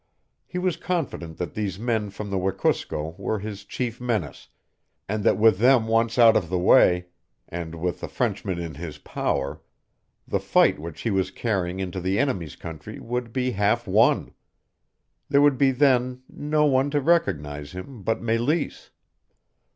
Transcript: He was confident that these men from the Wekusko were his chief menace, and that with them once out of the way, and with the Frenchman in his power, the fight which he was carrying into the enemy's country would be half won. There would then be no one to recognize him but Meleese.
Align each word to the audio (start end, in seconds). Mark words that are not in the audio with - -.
He 0.47 0.57
was 0.57 0.77
confident 0.77 1.37
that 1.37 1.53
these 1.53 1.77
men 1.77 2.09
from 2.09 2.31
the 2.31 2.39
Wekusko 2.39 3.13
were 3.19 3.37
his 3.37 3.63
chief 3.63 4.01
menace, 4.01 4.47
and 5.07 5.23
that 5.23 5.37
with 5.37 5.59
them 5.59 5.85
once 5.85 6.17
out 6.17 6.35
of 6.35 6.49
the 6.49 6.57
way, 6.57 7.05
and 7.47 7.75
with 7.75 7.99
the 7.99 8.07
Frenchman 8.07 8.57
in 8.57 8.73
his 8.73 8.97
power, 8.97 9.61
the 10.27 10.39
fight 10.39 10.79
which 10.79 11.01
he 11.01 11.11
was 11.11 11.29
carrying 11.29 11.79
into 11.79 12.01
the 12.01 12.17
enemy's 12.17 12.55
country 12.55 12.99
would 12.99 13.31
be 13.31 13.51
half 13.51 13.85
won. 13.87 14.33
There 15.29 15.39
would 15.43 15.59
then 15.59 16.15
be 16.15 16.21
no 16.29 16.65
one 16.65 16.89
to 16.89 16.99
recognize 16.99 17.73
him 17.73 18.01
but 18.01 18.23
Meleese. 18.23 18.89